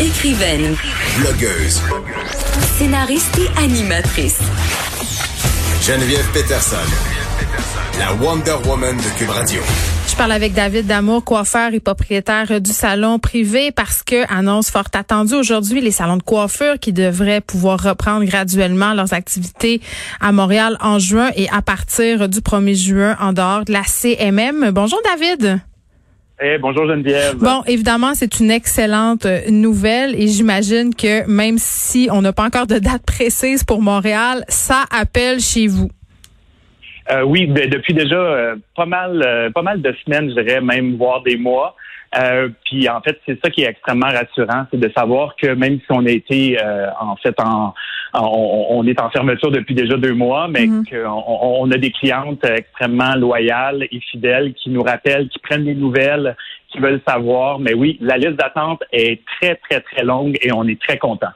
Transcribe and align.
Écrivaine. 0.00 0.74
Blogueuse. 1.20 1.80
Scénariste 2.76 3.38
et 3.38 3.62
animatrice. 3.62 4.40
Geneviève 5.82 6.28
Peterson. 6.32 6.76
La 8.00 8.12
Wonder 8.14 8.56
Woman 8.66 8.96
de 8.96 9.16
Cube 9.16 9.30
Radio. 9.30 9.62
Je 10.08 10.16
parle 10.16 10.32
avec 10.32 10.52
David 10.52 10.88
Damour, 10.88 11.24
coiffeur 11.24 11.74
et 11.74 11.78
propriétaire 11.78 12.60
du 12.60 12.72
salon 12.72 13.20
privé, 13.20 13.70
parce 13.70 14.02
que 14.02 14.28
annonce 14.28 14.68
fort 14.68 14.88
attendue 14.94 15.34
aujourd'hui 15.34 15.80
les 15.80 15.92
salons 15.92 16.16
de 16.16 16.24
coiffure 16.24 16.80
qui 16.80 16.92
devraient 16.92 17.40
pouvoir 17.40 17.80
reprendre 17.80 18.24
graduellement 18.24 18.94
leurs 18.94 19.12
activités 19.12 19.80
à 20.20 20.32
Montréal 20.32 20.76
en 20.80 20.98
juin 20.98 21.30
et 21.36 21.48
à 21.50 21.62
partir 21.62 22.28
du 22.28 22.40
1er 22.40 22.74
juin 22.74 23.16
en 23.20 23.32
dehors 23.32 23.64
de 23.64 23.72
la 23.72 23.84
CMM. 23.84 24.72
Bonjour 24.72 24.98
David. 25.04 25.60
Eh, 26.42 26.58
bonjour 26.58 26.86
Geneviève. 26.88 27.36
Bon, 27.36 27.62
évidemment, 27.66 28.14
c'est 28.14 28.40
une 28.40 28.50
excellente 28.50 29.24
euh, 29.24 29.48
nouvelle 29.50 30.20
et 30.20 30.26
j'imagine 30.26 30.92
que 30.92 31.28
même 31.30 31.58
si 31.58 32.08
on 32.10 32.22
n'a 32.22 32.32
pas 32.32 32.44
encore 32.44 32.66
de 32.66 32.78
date 32.80 33.06
précise 33.06 33.62
pour 33.62 33.80
Montréal, 33.80 34.44
ça 34.48 34.84
appelle 34.90 35.38
chez 35.38 35.68
vous. 35.68 35.90
Euh, 37.12 37.22
oui, 37.22 37.46
ben, 37.46 37.70
depuis 37.70 37.94
déjà 37.94 38.16
euh, 38.16 38.56
pas 38.74 38.86
mal, 38.86 39.52
pas 39.54 39.62
mal 39.62 39.80
de 39.80 39.94
semaines, 40.04 40.28
je 40.30 40.40
dirais, 40.40 40.60
même 40.60 40.96
voire 40.96 41.22
des 41.22 41.36
mois. 41.36 41.76
Euh, 42.16 42.48
puis 42.64 42.88
en 42.88 43.00
fait, 43.00 43.20
c'est 43.26 43.38
ça 43.42 43.50
qui 43.50 43.62
est 43.62 43.68
extrêmement 43.68 44.08
rassurant, 44.08 44.66
c'est 44.70 44.80
de 44.80 44.90
savoir 44.96 45.34
que 45.36 45.48
même 45.48 45.78
si 45.78 45.86
on 45.90 46.04
a 46.06 46.10
été 46.10 46.58
en 47.00 47.16
fait 47.16 47.34
en, 47.40 47.74
on, 48.14 48.86
est 48.86 49.00
en 49.00 49.10
fermeture 49.10 49.50
depuis 49.50 49.74
déjà 49.74 49.96
deux 49.96 50.14
mois, 50.14 50.48
mais 50.48 50.66
mm-hmm. 50.66 51.02
qu'on 51.02 51.64
on 51.64 51.70
a 51.70 51.76
des 51.76 51.90
clientes 51.90 52.44
extrêmement 52.44 53.14
loyales 53.16 53.86
et 53.90 54.00
fidèles 54.10 54.54
qui 54.54 54.70
nous 54.70 54.82
rappellent, 54.82 55.28
qui 55.28 55.38
prennent 55.40 55.64
des 55.64 55.74
nouvelles, 55.74 56.36
qui 56.70 56.78
veulent 56.78 57.00
savoir. 57.06 57.58
Mais 57.58 57.74
oui, 57.74 57.98
la 58.00 58.16
liste 58.16 58.36
d'attente 58.36 58.82
est 58.92 59.20
très 59.40 59.56
très 59.56 59.80
très 59.80 60.04
longue 60.04 60.36
et 60.42 60.52
on 60.52 60.64
est 60.64 60.80
très 60.80 60.98
content. 60.98 61.32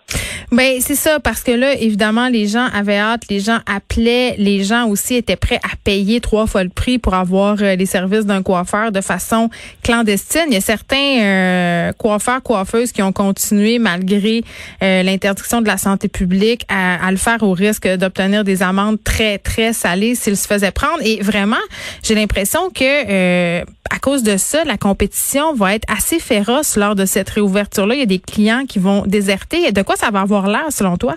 Ben 0.50 0.80
c'est 0.80 0.94
ça 0.94 1.20
parce 1.20 1.42
que 1.42 1.50
là 1.50 1.74
évidemment 1.74 2.28
les 2.30 2.46
gens 2.46 2.66
avaient 2.72 2.96
hâte, 2.96 3.24
les 3.28 3.38
gens 3.38 3.58
appelaient, 3.66 4.34
les 4.38 4.64
gens 4.64 4.88
aussi 4.88 5.14
étaient 5.14 5.36
prêts 5.36 5.60
à 5.62 5.76
payer 5.84 6.22
trois 6.22 6.46
fois 6.46 6.64
le 6.64 6.70
prix 6.70 6.98
pour 6.98 7.12
avoir 7.12 7.58
euh, 7.60 7.76
les 7.76 7.84
services 7.84 8.24
d'un 8.24 8.42
coiffeur 8.42 8.90
de 8.90 9.02
façon 9.02 9.50
clandestine. 9.82 10.46
Il 10.46 10.54
y 10.54 10.56
a 10.56 10.62
certains 10.62 11.20
euh, 11.20 11.92
coiffeurs 11.92 12.42
coiffeuses 12.42 12.92
qui 12.92 13.02
ont 13.02 13.12
continué 13.12 13.78
malgré 13.78 14.42
euh, 14.82 15.02
l'interdiction 15.02 15.60
de 15.60 15.66
la 15.66 15.76
santé 15.76 16.08
publique 16.08 16.64
à, 16.70 17.10
le 17.10 17.18
faire 17.18 17.42
au 17.42 17.52
risque 17.52 17.86
d'obtenir 17.86 18.42
des 18.42 18.62
amendes 18.62 19.02
très 19.04 19.36
très 19.36 19.74
salées 19.74 20.14
s'ils 20.14 20.38
se 20.38 20.46
faisaient 20.46 20.70
prendre 20.70 21.00
et 21.02 21.20
vraiment 21.20 21.56
j'ai 22.02 22.14
l'impression 22.14 22.70
que 22.70 23.62
à 23.90 23.98
cause 23.98 24.22
de 24.22 24.36
ça, 24.36 24.64
la 24.64 24.76
compétition 24.76 25.54
va 25.54 25.74
être 25.74 25.90
assez 25.90 26.20
féroce 26.20 26.76
lors 26.76 26.94
de 26.94 27.06
cette 27.06 27.30
réouverture-là. 27.30 27.94
Il 27.94 28.00
y 28.00 28.02
a 28.02 28.06
des 28.06 28.18
clients 28.18 28.64
qui 28.68 28.78
vont 28.78 29.04
déserter. 29.06 29.72
De 29.72 29.82
quoi 29.82 29.96
ça 29.96 30.10
va 30.10 30.20
avoir 30.20 30.37
l'air, 30.46 30.70
selon 30.70 30.96
toi? 30.96 31.16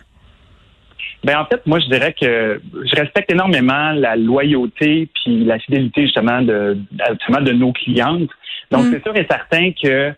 Ben 1.24 1.38
en 1.38 1.46
fait, 1.46 1.66
moi 1.68 1.80
je 1.80 1.86
dirais 1.86 2.14
que 2.20 2.62
je 2.74 2.96
respecte 2.96 3.32
énormément 3.32 3.92
la 3.92 4.16
loyauté 4.16 5.08
puis 5.14 5.46
la 5.46 5.60
fidélité 5.60 6.04
justement 6.08 6.42
de 6.42 6.78
de 6.78 7.52
nos 7.52 7.72
clientes. 7.74 8.30
Donc 8.72 8.86
mm. 8.86 8.92
c'est 8.92 9.04
sûr 9.04 9.16
et 9.16 9.28
certain 9.30 9.72
que 9.72 9.88
euh, 9.88 10.14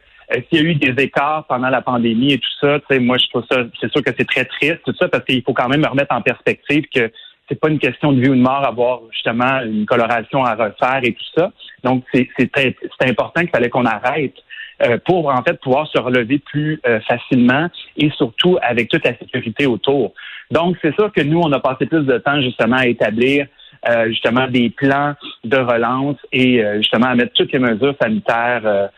s'il 0.48 0.64
y 0.64 0.66
a 0.66 0.70
eu 0.70 0.76
des 0.76 1.04
écarts 1.04 1.46
pendant 1.48 1.70
la 1.70 1.82
pandémie 1.82 2.34
et 2.34 2.38
tout 2.38 2.50
ça, 2.62 2.80
tu 2.80 2.86
sais, 2.90 3.00
moi 3.00 3.18
je 3.18 3.28
trouve 3.28 3.44
ça, 3.52 3.64
c'est 3.82 3.92
sûr 3.92 4.02
que 4.02 4.12
c'est 4.18 4.28
très 4.28 4.46
triste 4.46 4.80
tout 4.86 4.94
ça 4.98 5.10
parce 5.10 5.26
qu'il 5.26 5.42
faut 5.44 5.54
quand 5.54 5.68
même 5.68 5.86
remettre 5.86 6.16
en 6.16 6.22
perspective 6.22 6.86
que 6.94 7.12
c'est 7.50 7.60
pas 7.60 7.70
une 7.70 7.80
question 7.80 8.14
de 8.14 8.22
vie 8.22 8.30
ou 8.30 8.36
de 8.36 8.42
mort 8.42 8.66
avoir 8.66 9.02
justement 9.12 9.60
une 9.62 9.86
coloration 9.86 10.46
à 10.46 10.56
refaire 10.56 11.02
et 11.04 11.14
tout 11.14 11.26
ça. 11.38 11.52
Donc 11.84 12.06
c'est 12.14 12.30
c'est 12.38 13.10
important 13.10 13.42
qu'il 13.42 13.50
fallait 13.50 13.70
qu'on 13.70 13.86
arrête 13.86 14.36
euh, 14.84 14.98
pour 15.06 15.28
en 15.28 15.42
fait 15.44 15.60
pouvoir 15.62 15.88
se 15.88 16.00
relever 16.00 16.40
plus 16.40 16.80
euh, 16.86 17.00
facilement 17.02 17.68
et 17.96 18.10
surtout 18.12 18.58
avec 18.62 18.90
toute 18.90 19.06
la 19.06 19.18
sécurité 19.18 19.66
autour. 19.66 20.14
Donc 20.52 20.78
c'est 20.82 20.94
sûr 20.96 21.12
que 21.12 21.22
nous 21.22 21.40
on 21.40 21.52
a 21.52 21.60
passé 21.60 21.86
plus 21.86 22.04
de 22.06 22.18
temps 22.18 22.42
justement 22.42 22.78
à 22.78 22.88
établir 22.88 23.48
euh, 23.90 24.08
justement 24.08 24.48
des 24.48 24.70
plans 24.70 25.14
de 25.44 25.58
relance 25.58 26.18
et 26.32 26.64
justement 26.78 27.08
à 27.08 27.16
mettre 27.16 27.34
toutes 27.34 27.52
les 27.52 27.60
mesures 27.60 27.96
sanitaires 28.02 28.90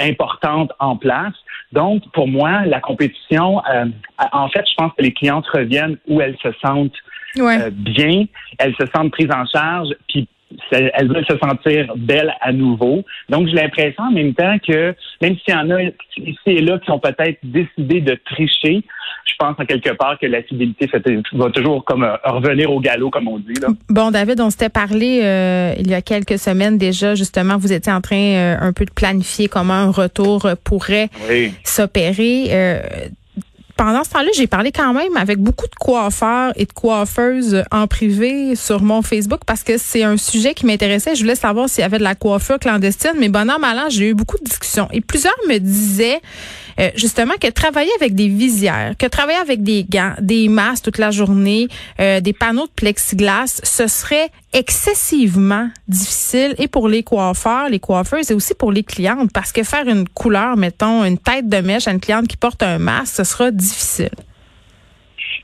importantes 0.00 0.72
en 0.78 0.96
place. 0.96 1.34
Donc 1.72 2.02
pour 2.12 2.28
moi 2.28 2.64
la 2.64 2.80
compétition, 2.80 3.62
en 4.32 4.48
fait 4.48 4.64
je 4.66 4.74
pense 4.76 4.92
que 4.96 5.02
les 5.02 5.12
clientes 5.12 5.46
reviennent 5.48 5.98
où 6.08 6.20
elles 6.20 6.36
se 6.42 6.50
sentent 6.64 7.72
bien, 7.72 8.24
elles 8.58 8.74
se 8.80 8.86
sentent 8.94 9.10
prises 9.10 9.30
en 9.32 9.46
charge, 9.46 9.88
puis 10.08 10.28
elle 10.70 11.08
veut 11.08 11.24
se 11.28 11.36
sentir 11.38 11.92
belle 11.96 12.32
à 12.40 12.52
nouveau. 12.52 13.04
Donc, 13.28 13.48
j'ai 13.48 13.54
l'impression 13.54 14.04
en 14.04 14.12
même 14.12 14.34
temps 14.34 14.56
que 14.66 14.94
même 15.20 15.36
s'il 15.38 15.54
y 15.54 15.56
en 15.56 15.70
a 15.70 15.82
ici 15.82 16.38
et 16.46 16.60
là 16.60 16.78
qui 16.78 16.90
ont 16.90 16.98
peut-être 16.98 17.38
décidé 17.42 18.00
de 18.00 18.18
tricher, 18.24 18.82
je 19.24 19.34
pense 19.38 19.54
en 19.58 19.66
quelque 19.66 19.90
part 19.90 20.18
que 20.18 20.26
la 20.26 20.42
fidélité 20.42 20.90
va 21.32 21.50
toujours 21.50 21.84
comme 21.84 22.02
euh, 22.02 22.16
revenir 22.24 22.72
au 22.72 22.80
galop, 22.80 23.10
comme 23.10 23.28
on 23.28 23.38
dit. 23.38 23.54
Là. 23.60 23.68
Bon, 23.88 24.10
David, 24.10 24.40
on 24.40 24.50
s'était 24.50 24.68
parlé 24.68 25.20
euh, 25.22 25.74
il 25.78 25.88
y 25.88 25.94
a 25.94 26.02
quelques 26.02 26.38
semaines 26.38 26.78
déjà, 26.78 27.14
justement, 27.14 27.56
vous 27.56 27.72
étiez 27.72 27.92
en 27.92 28.00
train 28.00 28.16
euh, 28.16 28.56
un 28.60 28.72
peu 28.72 28.84
de 28.84 28.90
planifier 28.90 29.48
comment 29.48 29.74
un 29.74 29.90
retour 29.90 30.48
pourrait 30.64 31.08
s'opérer 31.64 32.80
pendant 33.78 34.02
ce 34.02 34.10
temps-là, 34.10 34.28
j'ai 34.34 34.48
parlé 34.48 34.72
quand 34.72 34.92
même 34.92 35.16
avec 35.16 35.38
beaucoup 35.38 35.66
de 35.66 35.74
coiffeurs 35.76 36.52
et 36.56 36.66
de 36.66 36.72
coiffeuses 36.72 37.62
en 37.70 37.86
privé 37.86 38.56
sur 38.56 38.82
mon 38.82 39.02
Facebook 39.02 39.40
parce 39.46 39.62
que 39.62 39.78
c'est 39.78 40.02
un 40.02 40.16
sujet 40.16 40.52
qui 40.52 40.66
m'intéressait. 40.66 41.14
Je 41.14 41.20
voulais 41.20 41.36
savoir 41.36 41.68
s'il 41.68 41.82
y 41.82 41.84
avait 41.84 41.98
de 41.98 42.02
la 42.02 42.16
coiffure 42.16 42.58
clandestine, 42.58 43.12
mais 43.18 43.28
bon 43.28 43.48
an, 43.48 43.60
mal 43.60 43.78
an, 43.78 43.88
j'ai 43.88 44.08
eu 44.08 44.14
beaucoup 44.14 44.36
de 44.36 44.42
discussions. 44.42 44.88
Et 44.92 45.00
plusieurs 45.00 45.36
me 45.48 45.58
disaient 45.58 46.20
euh, 46.78 46.90
justement 46.94 47.34
que 47.40 47.48
travailler 47.48 47.90
avec 47.98 48.14
des 48.14 48.28
visières, 48.28 48.94
que 48.98 49.06
travailler 49.06 49.38
avec 49.38 49.62
des 49.62 49.84
gants, 49.84 50.14
des 50.20 50.48
masques 50.48 50.84
toute 50.84 50.98
la 50.98 51.10
journée, 51.10 51.68
euh, 52.00 52.20
des 52.20 52.32
panneaux 52.32 52.66
de 52.66 52.72
plexiglas, 52.72 53.60
ce 53.62 53.88
serait 53.88 54.28
excessivement 54.52 55.68
difficile 55.88 56.54
et 56.58 56.68
pour 56.68 56.88
les 56.88 57.02
coiffeurs, 57.02 57.68
les 57.68 57.80
coiffeuses 57.80 58.30
et 58.30 58.34
aussi 58.34 58.54
pour 58.54 58.72
les 58.72 58.84
clientes 58.84 59.30
parce 59.32 59.52
que 59.52 59.62
faire 59.62 59.88
une 59.88 60.08
couleur, 60.08 60.56
mettons, 60.56 61.04
une 61.04 61.18
tête 61.18 61.48
de 61.48 61.58
mèche 61.58 61.88
à 61.88 61.92
une 61.92 62.00
cliente 62.00 62.28
qui 62.28 62.36
porte 62.36 62.62
un 62.62 62.78
masque, 62.78 63.16
ce 63.16 63.24
sera 63.24 63.50
difficile. 63.50 64.10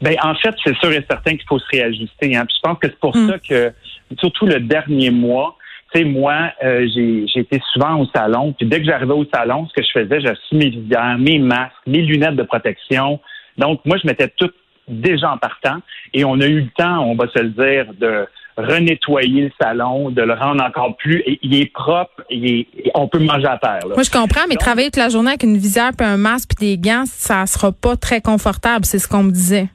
Ben, 0.01 0.16
en 0.22 0.34
fait, 0.34 0.55
c'est 0.62 0.77
sûr 0.77 0.93
et 0.93 1.05
certain 1.09 1.33
qu'il 1.33 1.47
faut 1.49 1.59
se 1.59 1.66
réajuster. 1.71 2.37
Hein. 2.37 2.47
je 2.49 2.61
pense 2.62 2.78
que 2.78 2.89
c'est 2.89 2.99
pour 2.99 3.16
hmm. 3.16 3.28
ça 3.28 3.39
que, 3.39 3.72
surtout 4.19 4.47
le 4.47 4.61
dernier 4.61 5.11
mois, 5.11 5.56
tu 5.94 6.00
sais, 6.00 6.05
moi, 6.05 6.50
euh, 6.62 6.88
j'ai 6.93 7.41
été 7.41 7.60
souvent 7.72 8.00
au 8.00 8.06
salon. 8.15 8.53
Puis 8.53 8.66
dès 8.66 8.81
que 8.81 8.87
j'arrivais 8.87 9.12
au 9.12 9.25
salon, 9.32 9.69
ce 9.69 9.72
que 9.75 9.87
je 9.87 9.93
faisais, 9.93 10.19
reçu 10.19 10.55
mes 10.55 10.71
visières, 10.71 11.16
mes 11.19 11.38
masques, 11.38 11.72
mes 11.87 12.03
lunettes 12.03 12.37
de 12.37 12.43
protection. 12.43 13.21
Donc, 13.56 13.81
moi, 13.84 13.97
je 14.03 14.06
mettais 14.06 14.28
tout 14.28 14.50
déjà 14.88 15.33
en 15.33 15.38
partant. 15.38 15.78
Et 16.12 16.25
on 16.25 16.41
a 16.41 16.47
eu 16.47 16.62
le 16.62 16.71
temps, 16.77 17.04
on 17.04 17.15
va 17.15 17.27
se 17.28 17.41
le 17.41 17.50
dire, 17.50 17.94
de 17.94 18.27
renettoyer 18.56 19.43
le 19.43 19.50
salon, 19.60 20.10
de 20.10 20.22
le 20.22 20.33
rendre 20.34 20.62
encore 20.62 20.97
plus. 20.97 21.22
il 21.43 21.60
est 21.60 21.72
propre, 21.72 22.22
il 22.31 22.66
on 22.94 23.09
peut 23.09 23.19
manger 23.19 23.47
à 23.47 23.59
terre. 23.59 23.81
Moi, 23.87 24.03
je 24.03 24.10
comprends, 24.10 24.47
mais 24.49 24.56
travailler 24.56 24.88
toute 24.88 25.03
la 25.03 25.09
journée 25.09 25.31
avec 25.31 25.43
une 25.43 25.56
visière, 25.56 25.91
puis 25.97 26.06
un 26.06 26.16
masque, 26.16 26.50
puis 26.56 26.77
des 26.77 26.78
gants, 26.78 27.04
ça 27.06 27.47
sera 27.47 27.72
pas 27.72 27.97
très 27.97 28.21
confortable, 28.21 28.84
c'est 28.84 28.99
ce 28.99 29.09
qu'on 29.09 29.25
me 29.25 29.33
disait. 29.33 29.69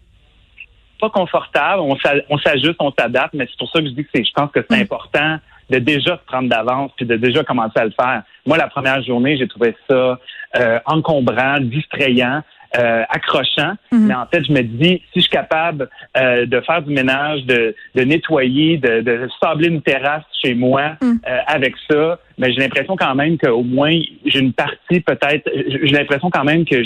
Pas 0.99 1.09
confortable, 1.09 1.81
on 1.81 2.37
s'ajuste, 2.39 2.75
on 2.79 2.91
s'adapte, 2.97 3.33
mais 3.33 3.47
c'est 3.49 3.57
pour 3.57 3.69
ça 3.71 3.79
que 3.79 3.85
je 3.85 3.91
dis 3.91 4.03
que 4.03 4.09
je 4.13 4.31
pense 4.33 4.51
que 4.51 4.65
c'est 4.69 4.77
mm. 4.77 4.81
important 4.81 5.39
de 5.69 5.79
déjà 5.79 6.17
se 6.17 6.25
prendre 6.25 6.49
d'avance 6.49 6.91
puis 6.97 7.05
de 7.05 7.15
déjà 7.15 7.43
commencer 7.43 7.79
à 7.79 7.85
le 7.85 7.91
faire. 7.91 8.23
Moi, 8.45 8.57
la 8.57 8.67
première 8.67 9.01
journée, 9.03 9.37
j'ai 9.37 9.47
trouvé 9.47 9.75
ça 9.89 10.19
euh, 10.57 10.79
encombrant, 10.85 11.59
distrayant. 11.59 12.41
Euh, 12.77 13.03
accrochant. 13.09 13.73
Mhm. 13.91 14.05
Mais 14.05 14.13
en 14.13 14.27
fait, 14.27 14.45
je 14.45 14.51
me 14.51 14.61
dis, 14.61 15.01
si 15.11 15.15
je 15.15 15.21
suis 15.21 15.29
capable 15.31 15.89
euh, 16.15 16.45
de 16.45 16.61
faire 16.61 16.83
du 16.83 16.93
ménage, 16.93 17.43
de, 17.45 17.75
de 17.95 18.03
nettoyer, 18.03 18.77
de, 18.77 19.01
de, 19.01 19.27
sabler 19.41 19.69
une 19.69 19.81
terrasse 19.81 20.23
chez 20.39 20.53
moi 20.53 20.91
mhm. 21.01 21.17
euh, 21.27 21.37
avec 21.47 21.73
ça, 21.89 22.19
mais 22.37 22.53
j'ai 22.53 22.59
l'impression 22.59 22.95
quand 22.95 23.15
même 23.15 23.39
qu'au 23.39 23.63
moins 23.63 23.99
j'ai 24.23 24.37
une 24.37 24.53
partie 24.53 24.99
peut-être, 24.99 25.49
j'ai 25.55 25.95
l'impression 25.95 26.29
quand 26.29 26.43
même 26.43 26.63
que 26.63 26.83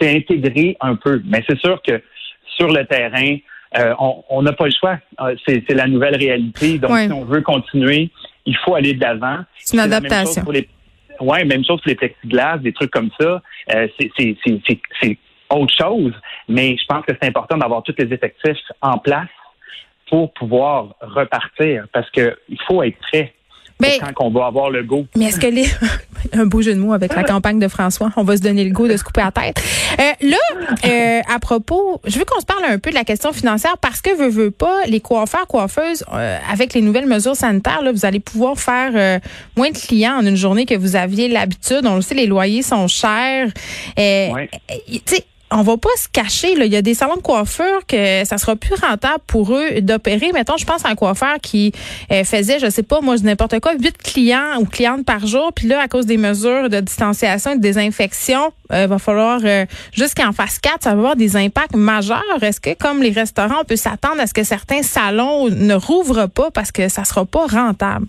c'est 0.00 0.14
intégré 0.14 0.76
un 0.80 0.94
peu. 0.94 1.20
Mais 1.24 1.42
c'est 1.48 1.58
sûr 1.58 1.82
que 1.82 2.00
sur 2.56 2.68
le 2.68 2.84
terrain, 2.86 3.38
euh, 3.76 3.94
on 3.98 4.42
n'a 4.42 4.52
pas 4.52 4.66
le 4.66 4.72
choix. 4.78 4.98
Euh, 5.20 5.34
c'est 5.46 5.68
la 5.70 5.86
nouvelle 5.86 6.16
réalité. 6.16 6.78
Donc, 6.78 6.96
si 6.98 7.12
on 7.12 7.24
veut 7.24 7.42
continuer, 7.42 8.10
il 8.46 8.56
faut 8.58 8.74
aller 8.74 8.94
de 8.94 9.00
l'avant. 9.00 9.38
C'est 9.58 9.74
une 9.74 9.80
adaptation. 9.80 10.42
Oui, 11.20 11.44
même 11.44 11.64
chose 11.64 11.80
pour 11.80 11.88
les 11.88 11.94
plexiglas, 11.94 12.58
des 12.58 12.72
trucs 12.72 12.90
comme 12.90 13.10
ça. 13.18 13.40
Euh, 13.74 13.88
c'est 13.98 15.18
autre 15.50 15.74
chose. 15.78 16.12
Mais 16.48 16.76
je 16.76 16.84
pense 16.86 17.04
que 17.04 17.12
c'est 17.20 17.28
important 17.28 17.56
d'avoir 17.56 17.82
tous 17.82 17.94
les 17.98 18.12
effectifs 18.12 18.58
en 18.80 18.98
place 18.98 19.28
pour 20.08 20.32
pouvoir 20.34 20.94
repartir 21.00 21.86
parce 21.92 22.10
qu'il 22.10 22.34
faut 22.66 22.82
être 22.82 22.98
prêt. 23.12 23.32
Ben, 23.80 23.90
quand 24.00 24.26
on 24.26 24.30
va 24.30 24.46
avoir 24.46 24.70
le 24.70 24.82
goût. 24.84 25.06
Mais 25.16 25.26
est-ce 25.26 25.40
que 25.40 25.46
les 25.46 25.66
un 26.32 26.46
beau 26.46 26.62
jeu 26.62 26.74
de 26.74 26.78
mots 26.78 26.92
avec 26.92 27.14
la 27.14 27.24
campagne 27.24 27.58
de 27.58 27.68
François, 27.68 28.10
on 28.16 28.22
va 28.22 28.36
se 28.36 28.42
donner 28.42 28.64
le 28.64 28.70
goût 28.70 28.88
de 28.88 28.96
se 28.96 29.04
couper 29.04 29.22
la 29.22 29.30
tête. 29.30 29.62
Euh, 29.98 30.28
là, 30.28 30.36
euh, 30.86 31.20
à 31.32 31.38
propos, 31.38 32.00
je 32.06 32.18
veux 32.18 32.24
qu'on 32.24 32.40
se 32.40 32.46
parle 32.46 32.64
un 32.64 32.78
peu 32.78 32.90
de 32.90 32.94
la 32.94 33.04
question 33.04 33.32
financière 33.32 33.76
parce 33.78 34.00
que 34.00 34.14
veut 34.16 34.28
veut 34.28 34.50
pas 34.50 34.84
les 34.86 35.00
coiffeurs 35.00 35.46
coiffeuses 35.46 36.04
euh, 36.12 36.38
avec 36.50 36.74
les 36.74 36.80
nouvelles 36.80 37.06
mesures 37.06 37.36
sanitaires 37.36 37.82
là, 37.82 37.92
vous 37.92 38.06
allez 38.06 38.20
pouvoir 38.20 38.58
faire 38.58 39.20
moins 39.56 39.70
de 39.70 39.76
clients 39.76 40.16
en 40.16 40.26
une 40.26 40.36
journée 40.36 40.66
que 40.66 40.74
vous 40.74 40.96
aviez 40.96 41.28
l'habitude. 41.28 41.82
On 41.84 41.96
le 41.96 42.02
sait, 42.02 42.14
les 42.14 42.26
loyers 42.26 42.62
sont 42.62 42.88
chers. 42.88 43.48
Ouais 43.96 44.48
on 45.54 45.62
va 45.62 45.76
pas 45.76 45.88
se 45.96 46.08
cacher. 46.08 46.56
Là. 46.56 46.66
Il 46.66 46.72
y 46.72 46.76
a 46.76 46.82
des 46.82 46.94
salons 46.94 47.16
de 47.16 47.22
coiffure 47.22 47.86
que 47.86 48.24
ça 48.24 48.38
sera 48.38 48.56
plus 48.56 48.74
rentable 48.74 49.20
pour 49.26 49.54
eux 49.54 49.80
d'opérer. 49.80 50.32
Mettons, 50.32 50.56
je 50.56 50.66
pense 50.66 50.84
à 50.84 50.88
un 50.88 50.96
coiffeur 50.96 51.36
qui 51.40 51.72
euh, 52.10 52.24
faisait, 52.24 52.58
je 52.58 52.68
sais 52.68 52.82
pas, 52.82 53.00
moi, 53.00 53.14
n'importe 53.22 53.60
quoi, 53.60 53.74
huit 53.74 53.96
clients 53.96 54.58
ou 54.60 54.64
clientes 54.64 55.06
par 55.06 55.26
jour. 55.26 55.52
Puis 55.54 55.68
là, 55.68 55.80
à 55.80 55.86
cause 55.86 56.06
des 56.06 56.16
mesures 56.16 56.68
de 56.68 56.80
distanciation 56.80 57.52
et 57.52 57.56
de 57.56 57.60
désinfection, 57.60 58.52
il 58.70 58.76
euh, 58.76 58.86
va 58.88 58.98
falloir 58.98 59.40
euh, 59.44 59.64
jusqu'en 59.92 60.32
phase 60.32 60.58
4, 60.58 60.82
ça 60.82 60.90
va 60.90 60.96
avoir 60.96 61.16
des 61.16 61.36
impacts 61.36 61.76
majeurs. 61.76 62.42
Est-ce 62.42 62.60
que, 62.60 62.74
comme 62.74 63.00
les 63.00 63.12
restaurants, 63.12 63.60
on 63.60 63.64
peut 63.64 63.76
s'attendre 63.76 64.20
à 64.20 64.26
ce 64.26 64.34
que 64.34 64.42
certains 64.42 64.82
salons 64.82 65.48
ne 65.50 65.74
rouvrent 65.74 66.28
pas 66.28 66.50
parce 66.50 66.72
que 66.72 66.88
ça 66.88 67.04
sera 67.04 67.24
pas 67.24 67.46
rentable? 67.46 68.06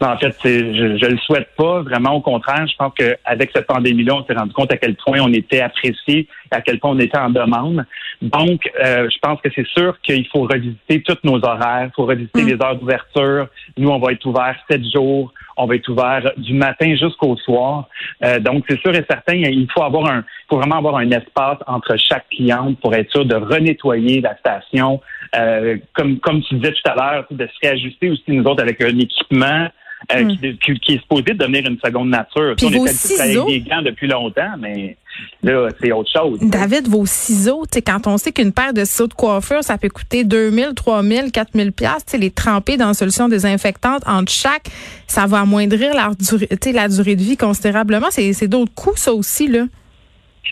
En 0.00 0.16
fait, 0.16 0.36
je, 0.44 0.96
je 0.96 1.06
le 1.06 1.18
souhaite 1.18 1.48
pas. 1.56 1.82
Vraiment, 1.82 2.12
au 2.12 2.20
contraire, 2.20 2.66
je 2.68 2.76
pense 2.76 2.92
qu'avec 2.94 3.50
cette 3.52 3.66
pandémie-là, 3.66 4.14
on 4.14 4.24
s'est 4.24 4.34
rendu 4.34 4.52
compte 4.52 4.72
à 4.72 4.76
quel 4.76 4.94
point 4.94 5.18
on 5.20 5.32
était 5.32 5.60
apprécié, 5.60 6.28
à 6.52 6.60
quel 6.60 6.78
point 6.78 6.92
on 6.92 6.98
était 7.00 7.18
en 7.18 7.30
demande. 7.30 7.84
Donc, 8.22 8.70
euh, 8.84 9.08
je 9.10 9.18
pense 9.20 9.40
que 9.40 9.48
c'est 9.54 9.66
sûr 9.66 10.00
qu'il 10.02 10.26
faut 10.28 10.42
revisiter 10.42 11.02
tous 11.02 11.18
nos 11.24 11.44
horaires, 11.44 11.86
il 11.86 11.94
faut 11.96 12.04
revisiter 12.06 12.42
mm. 12.42 12.46
les 12.46 12.62
heures 12.62 12.76
d'ouverture. 12.76 13.48
Nous, 13.76 13.88
on 13.88 13.98
va 13.98 14.12
être 14.12 14.24
ouvert 14.26 14.56
sept 14.70 14.84
jours. 14.88 15.32
On 15.60 15.66
va 15.66 15.74
être 15.74 15.88
ouvert 15.88 16.30
du 16.36 16.54
matin 16.54 16.94
jusqu'au 16.94 17.36
soir. 17.36 17.88
Euh, 18.24 18.38
donc, 18.38 18.64
c'est 18.68 18.78
sûr 18.80 18.94
et 18.94 19.04
certain, 19.10 19.34
il 19.34 19.68
faut 19.72 19.82
avoir 19.82 20.06
un, 20.06 20.18
il 20.18 20.48
faut 20.48 20.56
vraiment 20.56 20.76
avoir 20.76 20.96
un 20.98 21.10
espace 21.10 21.58
entre 21.66 21.96
chaque 21.96 22.28
cliente 22.28 22.78
pour 22.80 22.94
être 22.94 23.10
sûr 23.10 23.24
de 23.24 23.34
renettoyer 23.34 24.20
la 24.20 24.36
station. 24.36 25.00
Euh, 25.36 25.76
comme, 25.94 26.20
comme 26.20 26.42
tu 26.42 26.54
disais 26.54 26.72
tout 26.72 26.90
à 26.90 26.94
l'heure, 26.94 27.26
de 27.30 27.44
se 27.44 27.52
réajuster 27.60 28.10
aussi 28.10 28.22
nous 28.28 28.44
autres 28.44 28.62
avec 28.62 28.80
un 28.80 28.96
équipement. 28.98 29.68
Euh, 30.12 30.22
hmm. 30.22 30.36
qui, 30.36 30.74
qui, 30.80 30.92
est 30.94 31.00
supposé 31.00 31.34
devenir 31.34 31.66
une 31.66 31.78
seconde 31.84 32.10
nature. 32.10 32.54
Puis 32.56 32.66
on 32.66 32.70
vos 32.70 32.86
ciseaux, 32.86 33.20
avec 33.20 33.46
des 33.46 33.60
gants 33.68 33.82
depuis 33.82 34.06
longtemps, 34.06 34.52
mais 34.58 34.96
là, 35.42 35.68
c'est 35.80 35.90
autre 35.90 36.08
chose. 36.16 36.38
David, 36.40 36.86
vos 36.86 37.04
ciseaux, 37.04 37.64
quand 37.84 38.06
on 38.06 38.16
sait 38.16 38.30
qu'une 38.30 38.52
paire 38.52 38.72
de 38.72 38.84
ciseaux 38.84 39.08
de 39.08 39.14
coiffure, 39.14 39.62
ça 39.64 39.76
peut 39.76 39.88
coûter 39.88 40.22
2000, 40.22 40.74
3000, 40.74 41.32
4000 41.32 41.72
pièces, 41.72 42.04
les 42.16 42.30
tremper 42.30 42.76
dans 42.76 42.88
une 42.88 42.94
solution 42.94 43.28
désinfectante 43.28 44.02
entre 44.06 44.32
chaque, 44.32 44.68
ça 45.08 45.26
va 45.26 45.40
amoindrir 45.40 45.92
la 45.94 46.12
durée, 46.18 46.48
la 46.72 46.88
durée 46.88 47.16
de 47.16 47.22
vie 47.22 47.36
considérablement. 47.36 48.08
C'est 48.10 48.48
d'autres 48.48 48.72
coûts, 48.74 48.96
ça 48.96 49.12
aussi, 49.12 49.48
là. 49.48 49.64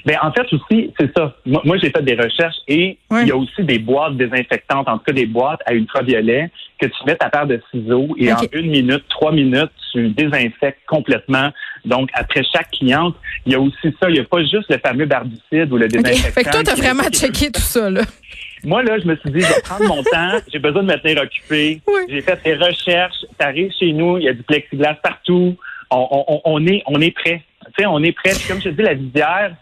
Ben, 0.05 0.17
en 0.23 0.33
fait, 0.33 0.47
aussi, 0.53 0.93
c'est 0.99 1.17
ça. 1.17 1.35
Moi, 1.47 1.77
j'ai 1.79 1.91
fait 1.91 2.03
des 2.03 2.15
recherches 2.15 2.57
et 2.69 2.99
il 3.11 3.27
y 3.27 3.31
a 3.31 3.37
aussi 3.37 3.65
des 3.65 3.79
boîtes 3.79 4.17
désinfectantes, 4.17 4.89
en 4.89 4.99
tout 4.99 5.05
cas 5.05 5.13
des 5.13 5.27
boîtes 5.27 5.61
à 5.67 5.75
ultraviolet 5.75 6.51
que 6.79 6.87
tu 6.87 7.05
mets 7.07 7.17
ta 7.17 7.31
paire 7.31 7.47
de 7.47 7.61
ciseaux 7.71 8.09
et 8.19 8.33
en 8.33 8.39
une 8.53 8.71
minute, 8.71 9.05
trois 9.09 9.33
minutes, 9.33 9.71
tu 9.93 10.09
désinfectes 10.11 10.81
complètement. 10.87 11.51
Donc, 11.85 12.11
après 12.13 12.43
chaque 12.53 12.71
cliente, 12.71 13.17
il 13.47 13.53
y 13.53 13.55
a 13.55 13.61
aussi 13.61 13.95
ça. 14.01 14.11
Il 14.11 14.15
n'y 14.15 14.21
a 14.21 14.25
pas 14.25 14.41
juste 14.43 14.69
le 14.69 14.79
fameux 14.79 15.07
barbicide 15.07 15.73
ou 15.73 15.77
le 15.77 15.89
désinfectant. 15.89 16.33
Fait 16.33 16.45
que 16.45 16.51
toi, 16.51 16.63
tu 16.63 16.71
as 16.71 16.75
vraiment 16.75 17.09
checké 17.11 17.51
tout 17.51 17.61
ça, 17.61 17.89
là. 17.91 18.03
Moi, 18.65 18.83
là, 18.83 18.99
je 18.99 19.07
me 19.07 19.17
suis 19.17 19.31
dit, 19.31 19.41
je 19.41 19.47
vais 19.47 19.61
prendre 19.63 19.87
mon 19.87 20.03
temps, 20.03 20.39
j'ai 20.53 20.59
besoin 20.59 20.83
de 20.83 20.89
me 20.89 20.99
tenir 20.99 21.23
occupé. 21.23 21.81
J'ai 22.09 22.21
fait 22.21 22.41
des 22.43 22.55
recherches, 22.55 23.25
t'arrives 23.39 23.71
chez 23.79 23.93
nous, 23.93 24.19
il 24.19 24.25
y 24.25 24.29
a 24.29 24.33
du 24.33 24.43
plexiglas 24.43 24.95
partout. 24.95 25.57
on 25.91 26.67
est, 26.67 26.83
on 26.87 27.01
est 27.01 27.13
prêt 27.13 27.43
on 27.85 28.03
est 28.03 28.13
prêt. 28.13 28.31
Comme 28.49 28.61
je 28.61 28.71
te 28.71 28.75
dis, 28.75 28.83
la 28.83 28.95
visière, 28.95 29.55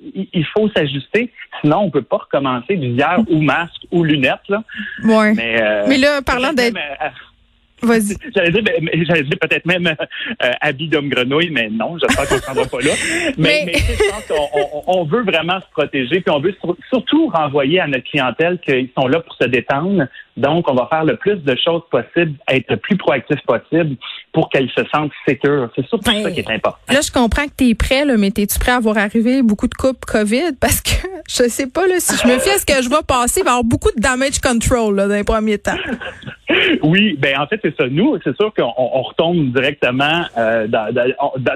il 0.00 0.46
faut 0.54 0.68
s'ajuster. 0.70 1.32
Sinon, 1.60 1.78
on 1.84 1.90
peut 1.90 2.02
pas 2.02 2.18
recommencer 2.18 2.74
visière 2.74 3.20
ou 3.28 3.40
masque 3.40 3.86
ou 3.90 4.04
lunettes. 4.04 4.48
Là. 4.48 4.62
Ouais. 5.04 5.32
Mais, 5.34 5.62
euh, 5.62 5.84
Mais 5.88 5.96
là, 5.96 6.20
parlant 6.20 6.52
d'être... 6.52 6.76
Euh, 6.76 7.08
Vas-y. 7.84 8.16
J'allais 8.34 8.50
dire, 8.50 8.62
j'allais 9.06 9.22
dire 9.22 9.38
peut-être 9.40 9.66
même 9.66 9.86
euh, 9.86 10.50
habit 10.60 10.88
d'homme 10.88 11.08
grenouille, 11.08 11.50
mais 11.50 11.68
non, 11.70 11.98
j'espère 11.98 12.28
qu'on 12.28 12.36
ne 12.36 12.40
s'en 12.40 12.54
va 12.54 12.66
pas 12.66 12.80
là. 12.80 12.92
Mais, 13.38 13.64
mais... 13.66 13.74
je 13.74 14.10
pense 14.10 14.26
qu'on 14.26 14.82
on, 14.86 15.04
veut 15.04 15.22
vraiment 15.22 15.60
se 15.60 15.66
protéger, 15.72 16.20
puis 16.20 16.34
on 16.34 16.40
veut 16.40 16.54
surtout 16.88 17.28
renvoyer 17.28 17.80
à 17.80 17.86
notre 17.86 18.04
clientèle 18.04 18.58
qu'ils 18.58 18.88
sont 18.96 19.06
là 19.06 19.20
pour 19.20 19.34
se 19.34 19.44
détendre. 19.44 20.06
Donc, 20.36 20.68
on 20.68 20.74
va 20.74 20.86
faire 20.90 21.04
le 21.04 21.16
plus 21.16 21.36
de 21.36 21.56
choses 21.56 21.82
possibles, 21.90 22.34
être 22.48 22.68
le 22.70 22.76
plus 22.76 22.96
proactif 22.96 23.40
possible 23.46 23.96
pour 24.32 24.50
qu'elle 24.50 24.68
se 24.70 24.84
sente 24.92 25.12
sécure. 25.26 25.70
C'est 25.76 25.86
surtout 25.86 26.10
ça 26.10 26.30
qui 26.30 26.40
est 26.40 26.50
important. 26.50 26.78
Là, 26.88 27.00
je 27.00 27.12
comprends 27.12 27.44
que 27.44 27.52
tu 27.56 27.68
es 27.68 27.74
prêt, 27.74 28.04
là, 28.04 28.16
mais 28.16 28.28
es-tu 28.28 28.58
prêt 28.58 28.72
à 28.72 28.80
voir 28.80 28.98
arriver 28.98 29.42
beaucoup 29.42 29.68
de 29.68 29.74
coupes 29.74 30.04
COVID? 30.04 30.56
Parce 30.60 30.80
que 30.80 30.90
je 31.28 31.48
sais 31.48 31.68
pas 31.68 31.86
là, 31.86 31.96
si 31.98 32.16
je 32.16 32.26
me 32.26 32.38
fie 32.38 32.50
à 32.50 32.58
ce 32.58 32.66
que 32.66 32.82
je 32.82 32.88
vais 32.88 33.02
passer, 33.06 33.40
il 33.40 33.44
va 33.44 33.50
y 33.50 33.52
avoir 33.52 33.64
beaucoup 33.64 33.90
de 33.96 34.00
damage 34.00 34.40
control 34.40 34.96
là, 34.96 35.08
dans 35.08 35.14
les 35.14 35.24
premiers 35.24 35.58
temps. 35.58 35.76
Oui, 36.82 37.16
ben 37.18 37.38
en 37.38 37.46
fait 37.46 37.58
c'est 37.62 37.74
ça. 37.76 37.86
Nous, 37.88 38.18
c'est 38.22 38.36
sûr 38.36 38.52
qu'on 38.54 38.70
retombe 38.70 39.52
directement 39.52 40.24
euh, 40.36 40.66
dans, 40.66 40.94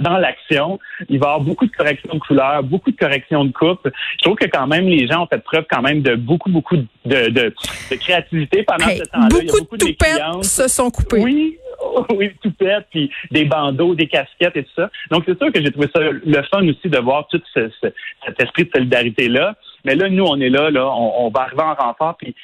dans, 0.01 0.19
l'action. 0.19 0.79
Il 1.09 1.19
va 1.19 1.27
y 1.27 1.29
avoir 1.29 1.41
beaucoup 1.41 1.67
de 1.67 1.71
corrections 1.71 2.15
de 2.15 2.19
couleurs, 2.19 2.63
beaucoup 2.63 2.91
de 2.91 2.97
corrections 2.97 3.45
de 3.45 3.53
coupe. 3.53 3.87
Je 3.87 4.25
trouve 4.25 4.37
que 4.37 4.47
quand 4.47 4.67
même 4.67 4.87
les 4.87 5.07
gens 5.07 5.25
ont 5.25 5.27
fait 5.27 5.43
preuve 5.43 5.65
quand 5.71 5.83
même 5.83 6.01
de 6.01 6.15
beaucoup 6.15 6.51
beaucoup 6.51 6.77
de, 6.77 6.85
de, 7.05 7.55
de 7.91 7.97
créativité 7.97 8.63
pendant 8.69 8.89
ce 8.89 9.03
temps-là. 9.11 9.29
Beaucoup, 9.31 9.61
beaucoup 9.63 9.77
de, 9.77 10.39
de 10.39 10.43
se 10.43 10.69
sont 10.69 10.91
coupés. 10.91 11.21
Oui, 11.21 11.59
oui, 12.15 12.31
tout 12.43 12.53
pète, 12.53 12.87
puis 12.91 13.11
des 13.31 13.45
bandeaux, 13.45 13.95
des 13.95 14.07
casquettes 14.07 14.57
et 14.57 14.65
tout 14.65 14.73
ça. 14.77 14.91
Donc, 15.11 15.25
c'est 15.27 15.39
sûr 15.39 15.53
que 15.53 15.61
j'ai 15.61 15.71
trouvé 15.71 15.89
ça 15.95 16.01
le 16.03 16.43
fun 16.51 16.67
aussi 16.67 16.89
de 16.89 16.99
voir 16.99 17.27
tout 17.29 17.41
ce, 17.55 17.69
cet 17.81 18.43
esprit 18.43 18.65
de 18.65 18.71
solidarité-là. 18.75 19.55
Mais 19.85 19.95
là, 19.95 20.09
nous, 20.09 20.25
on 20.25 20.41
est 20.41 20.51
là, 20.51 20.71
là, 20.71 20.87
on, 20.87 21.31
va 21.31 21.43
arriver 21.43 21.63
en 21.63 21.75
renfort, 21.75 22.17
puis 22.19 22.35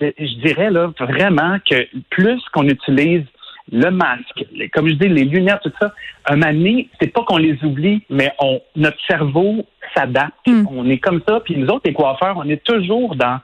je, 0.00 0.40
dirais 0.46 0.70
là 0.70 0.90
vraiment 0.98 1.58
que 1.68 1.86
plus 2.10 2.40
qu'on 2.52 2.66
utilise 2.68 3.24
le 3.70 3.90
masque, 3.90 4.46
comme 4.72 4.88
je 4.88 4.94
dis, 4.94 5.08
les 5.08 5.24
lunettes, 5.24 5.60
tout 5.62 5.72
ça, 5.78 5.92
un 6.26 6.40
année, 6.40 6.88
c'est 6.98 7.12
pas 7.12 7.22
qu'on 7.24 7.36
les 7.36 7.62
oublie, 7.62 8.02
mais 8.08 8.32
on, 8.40 8.62
notre 8.76 8.96
cerveau 9.06 9.66
s'adapte. 9.94 10.34
Hmm. 10.46 10.64
On 10.70 10.88
est 10.88 10.98
comme 10.98 11.20
ça, 11.28 11.40
puis 11.40 11.56
nous 11.56 11.68
autres, 11.68 11.82
les 11.84 11.92
coiffeurs, 11.92 12.38
on 12.38 12.48
est 12.48 12.64
toujours 12.64 13.14
dans 13.16 13.40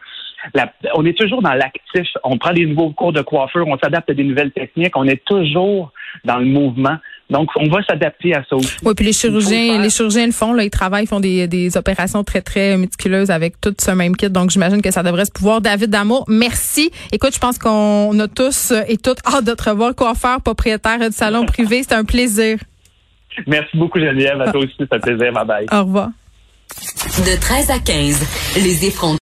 on 0.94 1.04
est 1.04 1.16
toujours 1.16 1.42
dans 1.42 1.54
l'actif. 1.54 2.06
On 2.22 2.38
prend 2.38 2.52
des 2.52 2.66
nouveaux 2.66 2.90
cours 2.90 3.12
de 3.12 3.22
coiffure, 3.22 3.66
on 3.66 3.78
s'adapte 3.78 4.10
à 4.10 4.14
des 4.14 4.24
nouvelles 4.24 4.52
techniques, 4.52 4.96
on 4.96 5.06
est 5.06 5.24
toujours 5.24 5.92
dans 6.24 6.38
le 6.38 6.46
mouvement. 6.46 6.96
Donc, 7.30 7.48
on 7.56 7.68
va 7.68 7.82
s'adapter 7.82 8.34
à 8.34 8.44
ça 8.48 8.56
aussi. 8.56 8.76
Oui, 8.84 8.92
puis 8.94 9.06
les 9.06 9.12
chirurgiens, 9.12 9.80
les 9.80 9.88
chirurgiens 9.88 10.26
le 10.26 10.32
font, 10.32 10.52
là, 10.52 10.62
ils 10.62 10.70
travaillent, 10.70 11.06
font 11.06 11.20
des, 11.20 11.48
des 11.48 11.76
opérations 11.76 12.22
très, 12.22 12.42
très 12.42 12.76
méticuleuses 12.76 13.30
avec 13.30 13.60
tout 13.60 13.74
ce 13.78 13.90
même 13.92 14.14
kit. 14.14 14.28
Donc, 14.28 14.50
j'imagine 14.50 14.82
que 14.82 14.90
ça 14.90 15.02
devrait 15.02 15.24
se 15.24 15.32
pouvoir. 15.32 15.62
David 15.62 15.88
Damour, 15.88 16.26
merci. 16.28 16.90
Écoute, 17.12 17.34
je 17.34 17.40
pense 17.40 17.58
qu'on 17.58 18.18
a 18.18 18.28
tous 18.28 18.72
et 18.88 18.98
toutes 18.98 19.20
hâte 19.26 19.44
de 19.44 19.54
te 19.54 19.70
revoir 19.70 19.94
coiffeur, 19.94 20.42
propriétaire 20.42 20.98
de 20.98 21.10
salon 21.10 21.46
privé. 21.46 21.82
C'est 21.82 21.94
un 21.94 22.04
plaisir. 22.04 22.58
Merci 23.46 23.76
beaucoup, 23.76 23.98
Geneviève. 23.98 24.40
À 24.40 24.52
toi 24.52 24.60
aussi, 24.60 24.74
c'est 24.78 24.92
un 24.92 25.00
plaisir. 25.00 25.32
Bye 25.32 25.46
bye. 25.46 25.66
Au 25.72 25.84
revoir. 25.84 26.10
De 27.18 27.40
13 27.40 27.70
à 27.70 27.78
15, 27.78 28.54
les 28.56 28.86
effrontés. 28.86 29.12